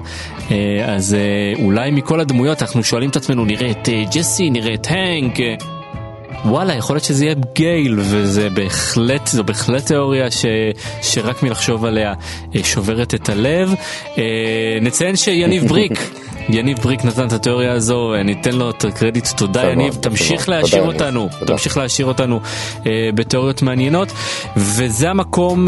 אה, 0.51 0.55
אז 0.95 1.17
אולי 1.59 1.91
מכל 1.91 2.19
הדמויות 2.19 2.61
אנחנו 2.61 2.83
שואלים 2.83 3.09
את 3.09 3.15
עצמנו, 3.15 3.45
נראה 3.45 3.71
את 3.71 3.89
ג'סי, 4.11 4.49
נראה 4.49 4.73
את 4.73 4.87
הנק. 4.89 5.39
וואלה, 6.45 6.73
יכול 6.73 6.95
להיות 6.95 7.03
שזה 7.03 7.25
יהיה 7.25 7.35
גייל, 7.53 7.99
וזה 7.99 8.49
בהחלט, 8.49 9.27
זו 9.27 9.43
בהחלט 9.43 9.85
תיאוריה 9.85 10.31
ש, 10.31 10.45
שרק 11.01 11.43
מלחשוב 11.43 11.85
עליה 11.85 12.13
אה, 12.55 12.63
שוברת 12.63 13.13
את 13.13 13.29
הלב. 13.29 13.73
אה, 14.17 14.23
נציין 14.81 15.15
שיניב 15.15 15.67
בריק, 15.69 15.91
יניב 16.49 16.77
בריק 16.79 17.05
נתן 17.05 17.27
את 17.27 17.33
התיאוריה 17.33 17.71
הזו, 17.71 18.13
ניתן 18.23 18.53
לו 18.53 18.69
את 18.69 18.85
הקרדיט, 18.85 19.27
תודה 19.27 19.63
יניב, 19.63 19.93
תמשיך 19.93 20.49
להשאיר 20.49 20.83
אותנו, 20.83 21.29
תמשיך 21.47 21.77
להשאיר 21.77 22.07
אותנו 22.07 22.39
אה, 22.85 23.09
בתיאוריות 23.15 23.61
מעניינות, 23.61 24.11
וזה 24.57 25.09
המקום... 25.09 25.67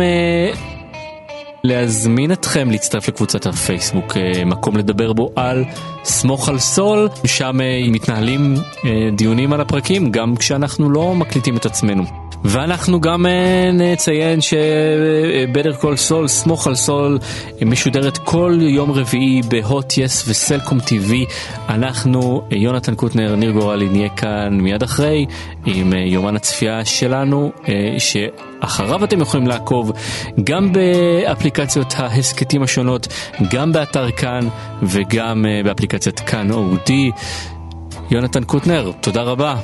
להזמין 1.64 2.32
אתכם 2.32 2.72
להצטרף 2.72 3.08
לקבוצת 3.08 3.46
הפייסבוק, 3.46 4.18
אה, 4.18 4.46
מקום 4.46 4.78
לדבר 4.78 5.14
בו 5.14 5.32
על 5.36 5.66
סמוך 6.04 6.50
על 6.50 6.60
סול, 6.60 7.10
שם 7.26 7.62
אה, 7.62 7.80
מתנהלים 7.92 8.56
אה, 8.86 9.10
דיונים 9.16 9.54
על 9.54 9.62
הפרקים, 9.62 10.12
גם 10.12 10.36
כשאנחנו 10.36 10.90
לא 10.90 11.16
מקליטים 11.16 11.58
את 11.58 11.66
עצמנו. 11.66 12.27
ואנחנו 12.50 13.02
גם 13.02 13.26
נציין 13.74 14.40
שבטר 14.42 15.74
קול 15.74 15.96
סול, 15.96 16.28
סמוך 16.28 16.68
על 16.68 16.76
סול, 16.76 17.20
משודרת 17.66 18.18
כל 18.18 18.58
יום 18.62 18.92
רביעי 18.92 19.42
בהוט, 19.50 19.98
יס 19.98 20.28
וסלקום 20.28 20.80
טיווי. 20.80 21.26
אנחנו, 21.70 22.42
יונתן 22.52 22.96
קוטנר, 22.96 23.36
ניר 23.36 23.52
גורלי, 23.52 23.90
נהיה 23.90 24.10
כאן 24.10 24.50
מיד 24.62 24.84
אחרי 24.84 25.26
עם 25.66 25.94
יומן 25.94 26.36
הצפייה 26.36 26.86
שלנו, 26.86 27.52
שאחריו 27.98 29.04
אתם 29.04 29.22
יכולים 29.22 29.48
לעקוב 29.48 29.92
גם 30.44 30.72
באפליקציות 30.74 31.94
ההסכתים 31.98 32.64
השונות, 32.64 33.08
גם 33.52 33.72
באתר 33.72 34.12
כאן 34.12 34.48
וגם 34.84 35.46
באפליקציית 35.64 36.20
כאן 36.20 36.52
אודיו. 36.52 37.12
יונתן 38.12 38.44
קוטנר, 38.44 38.92
תודה 39.02 39.22
רבה. 39.22 39.56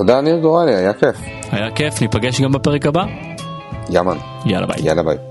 תודה 0.00 0.20
ניר 0.20 0.38
גורלי, 0.38 0.74
היה 0.74 0.92
כיף. 0.92 1.16
היה 1.50 1.70
כיף, 1.70 2.00
ניפגש 2.00 2.40
גם 2.40 2.52
בפרק 2.52 2.86
הבא. 2.86 3.04
yeah 3.90 4.03
man. 4.03 4.16
יאללה 4.46 4.66
ביי. 4.66 4.76
יאללה 4.82 5.02
ביי. 5.02 5.29